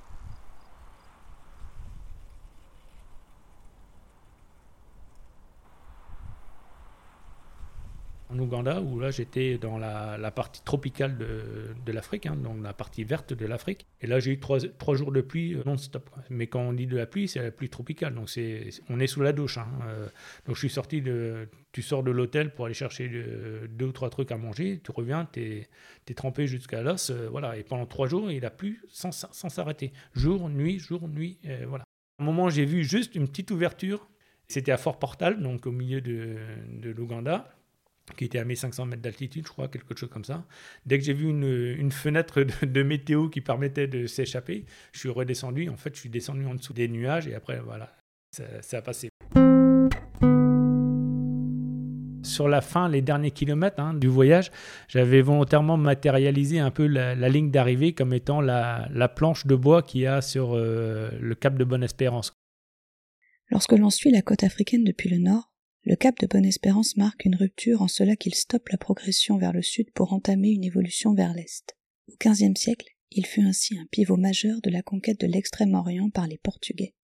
[8.35, 13.03] En Ouganda, où là j'étais dans la, partie tropicale de, l'Afrique, hein, donc la partie
[13.03, 13.85] verte de l'Afrique.
[14.01, 14.59] Et là j'ai eu trois,
[14.95, 16.09] jours de pluie euh, non-stop.
[16.29, 19.07] Mais quand on dit de la pluie, c'est la pluie tropicale, donc c'est, on est
[19.07, 19.57] sous la douche.
[19.57, 19.67] Hein.
[19.87, 20.07] Euh,
[20.45, 23.09] donc je suis sorti de, tu sors de l'hôtel pour aller chercher
[23.69, 25.67] deux ou trois trucs à manger, tu reviens, tu
[26.07, 27.57] es, trempé jusqu'à l'os, euh, voilà.
[27.57, 31.83] Et pendant trois jours, il a plu sans, s'arrêter, jour, nuit, jour, nuit, voilà.
[32.17, 34.07] À un moment, j'ai vu juste une petite ouverture.
[34.47, 36.37] C'était à Fort Portal, donc au milieu de
[36.91, 37.51] l'Ouganda
[38.13, 40.45] qui était à 1500 mètres d'altitude, je crois, quelque chose comme ça.
[40.85, 45.69] Dès que j'ai vu une, fenêtre de, météo qui permettait de s'échapper, je suis redescendu.
[45.69, 47.95] En fait, je suis descendu en dessous des nuages et après, voilà,
[48.31, 49.09] ça, a passé.
[52.23, 54.51] Sur la fin, les derniers kilomètres hein, du voyage,
[54.87, 60.01] j'avais volontairement matérialisé un peu la, ligne d'arrivée comme étant la, planche de bois qu'il
[60.01, 62.33] y a sur euh, le cap de Bonne-Espérance.
[63.51, 65.51] Lorsque l'on suit la côte africaine depuis le nord,
[65.85, 69.61] le cap de Bonne-Espérance marque une rupture en cela qu'il stoppe la progression vers le
[69.61, 71.77] sud pour entamer une évolution vers l'est.
[72.07, 76.25] Au XVe siècle, il fut ainsi un pivot majeur de la conquête de l'Extrême-Orient par
[76.25, 76.95] les Portugais.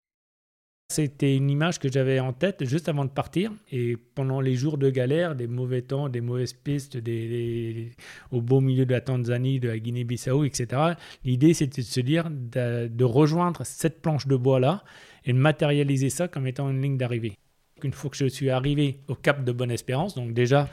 [0.89, 3.53] C'était une image que j'avais en tête juste avant de partir.
[3.71, 7.93] Et pendant les jours de galère, des mauvais temps, des mauvaises pistes, des,
[8.33, 12.31] au beau milieu de la Tanzanie, de la Guinée-Bissau, etc., l'idée c'était de se dire
[12.31, 14.83] de rejoindre cette planche de bois-là
[15.27, 17.37] et de matérialiser ça comme étant une ligne d'arrivée.
[17.85, 20.69] Une fois que je suis arrivé au cap de Bonne-Espérance, donc déjà,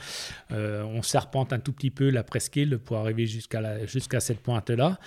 [0.52, 5.00] euh, on serpente un tout petit peu la presqu'île pour arriver jusqu'à jusqu'à cette pointe-là.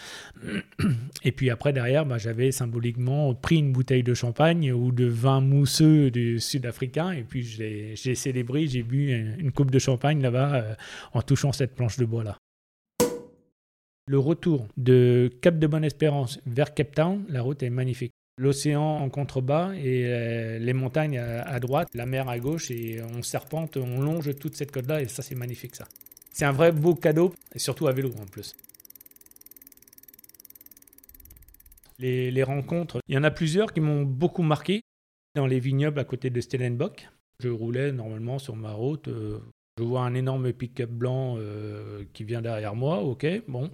[1.25, 5.41] Et puis après, derrière, bah, j'avais symboliquement pris une bouteille de champagne ou de vin
[5.41, 7.13] mousseux du sud-africain.
[7.13, 10.75] Et puis j'ai célébré, j'ai bu une coupe de champagne là-bas euh,
[11.13, 12.39] en touchant cette planche de bois-là.
[14.07, 19.11] Le retour de Cap de Bonne-Espérance vers Cape Town, la route est magnifique l'océan en
[19.11, 24.01] contrebas et euh, les montagnes à, droite, la mer à gauche et on serpente, on
[24.01, 25.87] longe toute cette côte-là et ça c'est magnifique ça.
[26.33, 28.55] C'est un vrai beau cadeau et surtout à vélo en plus.
[31.99, 34.81] Les, rencontres, il y en a plusieurs qui m'ont beaucoup marqué.
[35.37, 37.09] Dans les vignobles à côté de Stellenbosch,
[37.41, 39.09] je roulais normalement sur ma route.
[39.09, 39.39] Euh,
[39.79, 43.71] je vois un énorme pick-up blanc euh, qui vient derrière moi, ok, bon.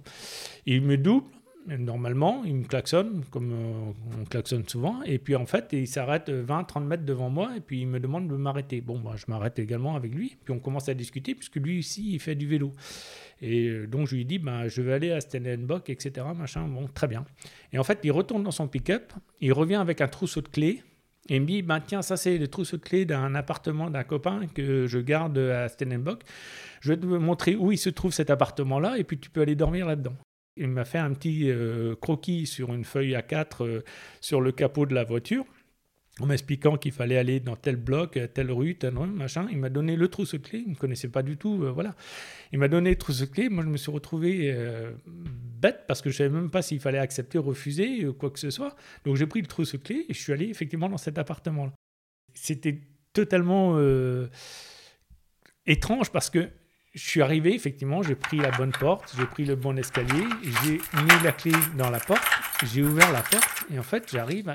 [0.65, 1.27] Il me double,
[1.67, 6.29] normalement, il me klaxonne, comme euh, on klaxonne souvent, et puis en fait, il s'arrête
[6.29, 8.79] 20-30 mètres devant moi, et puis il me demande de m'arrêter.
[8.79, 12.13] Bon, bah, je m'arrête également avec lui, puis on commence à discuter, puisque lui aussi,
[12.13, 12.71] il fait du vélo.
[13.41, 16.87] Et euh, donc, je lui dis, bah, je vais aller à Stellenbosch, etc., machin, bon,
[16.87, 17.25] très bien.
[17.73, 20.83] Et en fait, il retourne dans son pick-up, il revient avec un trousseau de clés,
[21.29, 24.05] et il me dit, bah, tiens, ça c'est le trousseau de clés d'un appartement d'un
[24.05, 26.19] copain que je garde à Stellenbosch.
[26.79, 29.55] Je vais te montrer où il se trouve cet appartement-là, et puis tu peux aller
[29.55, 30.15] dormir là-dedans.
[30.57, 33.83] Il m'a fait un petit euh, croquis sur une feuille A4 euh,
[34.21, 35.45] sur le capot de la voiture.
[36.19, 39.47] en m'expliquant qu'il fallait aller dans tel bloc, telle rue, tel machin.
[39.51, 41.95] Il m'a donné le trousseau-clé, il ne me connaissait pas du tout, euh, voilà.
[42.51, 46.15] Il m'a donné le trousseau-clé, moi je me suis retrouvé euh, bête parce que je
[46.15, 48.75] ne savais même pas s'il fallait accepter, refuser, ou quoi que ce soit.
[49.05, 51.73] Donc j'ai pris le trousseau-clé et je suis allé effectivement dans cet appartement-là.
[52.33, 52.81] C'était
[53.13, 54.27] totalement euh,
[55.65, 56.49] étrange parce que
[56.97, 60.23] je suis arrivé, effectivement, j'ai pris la bonne porte, j'ai pris le bon escalier,
[60.63, 62.23] j'ai mis la clé dans la porte,
[62.65, 64.51] j'ai ouvert la porte, et en fait, j'arrive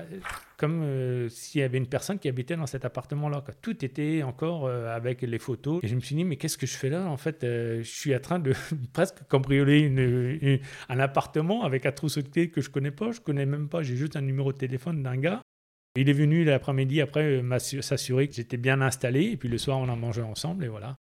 [0.57, 3.45] comme euh, s'il y avait une personne qui habitait dans cet appartement-là.
[3.63, 5.81] Tout était encore euh, avec les photos.
[5.85, 7.07] Et je me suis dit, mais qu'est-ce que je fais là?
[7.07, 8.53] En fait, euh, je suis en train de
[8.93, 13.47] presque cambrioler un appartement avec un trousseau de clés que je connais pas, je connais
[13.47, 15.43] même pas, j'ai juste un numéro de téléphone d'un gars.
[15.95, 19.89] Il est venu l'après-midi après s'assurer que j'étais bien installé, et puis le soir, on
[19.89, 20.97] a mangé ensemble, et voilà.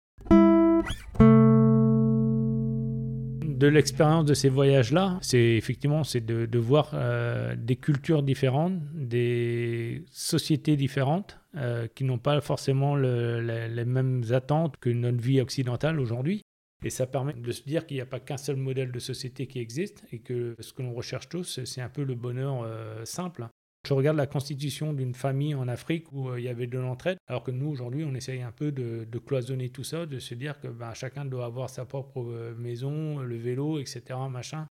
[3.59, 10.05] De l'expérience de ces voyages-là, c'est effectivement c'est de, voir euh, des cultures différentes, des
[10.13, 16.43] sociétés différentes euh, qui n'ont pas forcément les mêmes attentes que notre vie occidentale aujourd'hui.
[16.85, 19.49] Et ça permet de se dire qu'il n'y a pas qu'un seul modèle de société
[19.49, 23.05] qui existe et que ce que l'on recherche tous, c'est un peu le bonheur euh,
[23.05, 23.49] simple.
[23.89, 27.17] Je regarde la constitution d'une famille en Afrique où euh, il y avait de l'entraide,
[27.27, 30.61] alors que nous, aujourd'hui, on essaye un peu de, cloisonner tout ça, de se dire
[30.61, 34.03] que ben, chacun doit avoir sa propre euh, maison, le vélo, etc.
[34.31, 34.67] Machin.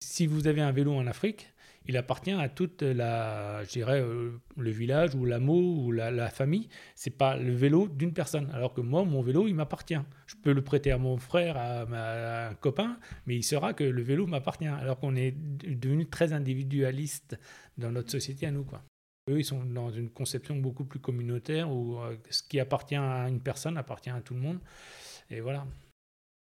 [0.00, 1.52] Si vous avez un vélo en Afrique,
[1.86, 6.28] il appartient à toute la, je dirais, euh, le village ou l'amour ou la, la
[6.28, 6.68] famille.
[6.94, 8.50] C'est pas le vélo d'une personne.
[8.52, 10.00] Alors que moi, mon vélo, il m'appartient.
[10.26, 13.84] Je peux le prêter à mon frère, à, à, un copain, mais il saura que
[13.84, 14.66] le vélo m'appartient.
[14.66, 17.38] Alors qu'on est devenu très individualiste
[17.78, 18.82] dans notre société à nous, quoi.
[19.28, 23.28] Eux, ils sont dans une conception beaucoup plus communautaire où euh, ce qui appartient à
[23.28, 24.58] une personne appartient à tout le monde.
[25.30, 25.66] Et voilà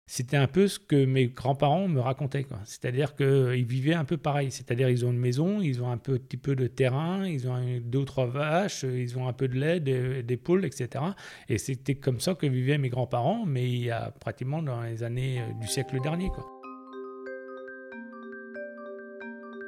[0.07, 2.45] c'était un peu ce que mes grands-parents me racontaient.
[2.65, 4.51] C'est-à-dire qu'ils vivaient un peu pareil.
[4.51, 7.99] C'est-à-dire ils ont une maison, ils ont un petit peu de terrain, ils ont deux
[7.99, 11.03] ou trois vaches, ils ont un peu de lait, des, poules, etc.
[11.49, 15.01] Et c'était comme ça que vivaient mes grands-parents, mais il y a pratiquement dans les
[15.01, 16.29] années euh, du siècle dernier.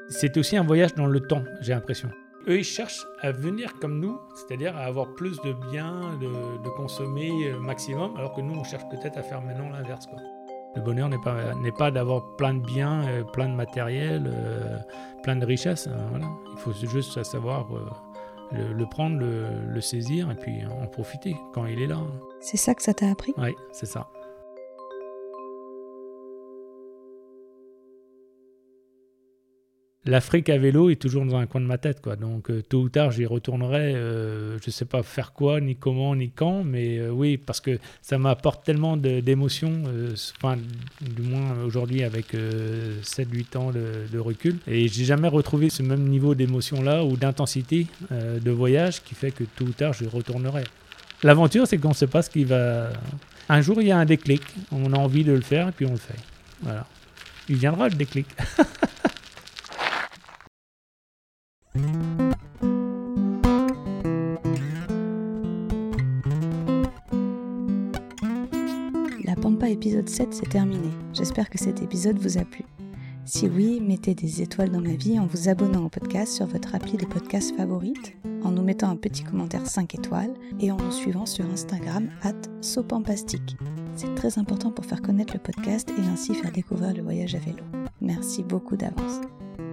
[0.10, 2.10] C'est aussi un voyage dans le temps, j'ai l'impression.
[2.48, 7.32] Eux, ils cherchent à venir comme nous, c'est-à-dire à avoir plus de biens, de, consommer
[7.50, 10.08] euh, maximum, alors que nous, on cherche peut-être à faire maintenant l'inverse.
[10.76, 14.78] Le bonheur n'est pas, n'est pas d'avoir plein de biens, euh, plein de matériel, euh,
[15.24, 15.88] plein de richesses.
[15.88, 16.28] Hein, voilà.
[16.54, 17.68] Il faut juste savoir
[18.52, 22.00] le, prendre, le, le, saisir et puis en profiter quand il est là.
[22.40, 23.34] C'est ça que ça t'a appris?
[23.38, 24.08] Oui, c'est ça.
[30.08, 32.02] l'Afrique à vélo est toujours dans un coin de ma tête.
[32.02, 32.16] Quoi.
[32.16, 33.94] Donc, euh, tôt ou tard, j'y retournerai.
[33.94, 36.64] Euh, je ne sais pas faire quoi, ni comment, ni quand.
[36.64, 39.84] Mais euh, oui, parce que ça m'apporte tellement d'émotions.
[40.38, 40.58] Enfin,
[41.02, 44.58] du moins aujourd'hui, avec 7-8 ans de, recul.
[44.68, 49.44] Et j'ai jamais retrouvé ce même niveau d'émotion-là ou d'intensité de voyage qui fait que
[49.44, 50.64] tôt ou tard, j'y retournerai.
[51.24, 52.90] L'aventure, c'est qu'on ne sait pas ce qui va.
[53.50, 54.42] Un jour, il y a un déclic.
[54.72, 56.20] On a envie de le faire et puis on le fait.
[56.62, 56.86] Voilà.
[57.50, 58.28] Il viendra le déclic.
[69.24, 70.90] La Pampa épisode 7 c'est terminé.
[71.14, 72.64] J'espère que cet épisode vous a plu.
[73.26, 76.74] Si oui, mettez des étoiles dans ma vie en vous abonnant au podcast sur votre
[76.74, 80.94] appli de podcast favorite, en nous mettant un petit commentaire 5 étoiles et en nous
[80.94, 83.58] suivant sur Instagram at sopampastique.
[83.96, 87.40] C'est très important pour faire connaître le podcast et ainsi faire découvrir le voyage à
[87.40, 87.64] vélo.
[88.00, 89.20] Merci beaucoup d'avance.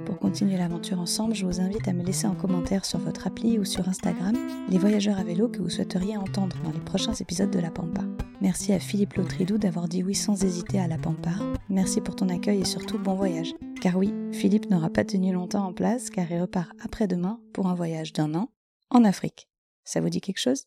[0.05, 3.59] Pour continuer l'aventure ensemble, je vous invite à me laisser en commentaire sur votre appli
[3.59, 4.35] ou sur Instagram
[4.69, 8.03] les voyageurs à vélo que vous souhaiteriez entendre dans les prochains épisodes de La Pampa.
[8.43, 11.33] Merci à Philippe Lautridou d'avoir dit oui sans hésiter à La Pampa.
[11.71, 13.55] Merci pour ton accueil et surtout bon voyage.
[13.81, 17.75] Car oui, Philippe n'aura pas tenu longtemps en place car il repart après-demain pour un
[17.75, 18.51] voyage d'un an
[18.91, 19.49] en Afrique.
[19.85, 20.65] Ça vous dit quelque chose?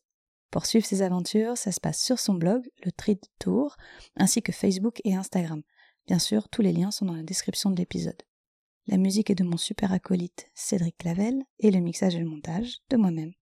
[0.50, 3.76] Pour suivre ses aventures, ça se passe sur son blog, le Trid Tour,
[4.16, 5.62] ainsi que Facebook et Instagram.
[6.06, 8.20] Bien sûr, tous les liens sont dans la description de l'épisode.
[8.88, 12.78] La musique est de mon super acolyte Cédric Clavel et le mixage et le montage
[12.88, 13.32] de moi-même.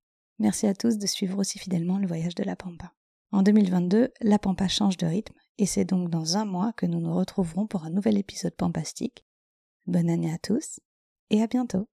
[0.41, 2.93] Merci à tous de suivre aussi fidèlement le voyage de la Pampa.
[3.31, 6.99] En 2022, la Pampa change de rythme et c'est donc dans un mois que nous
[6.99, 9.25] nous retrouverons pour un nouvel épisode pampastique.
[9.87, 10.81] Bonne année à tous
[11.31, 11.87] et à bientôt.